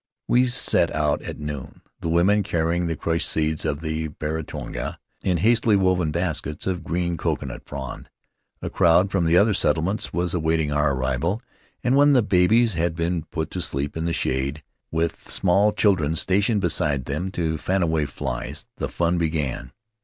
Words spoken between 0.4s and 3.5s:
set out at noon, the women carry ing the crushed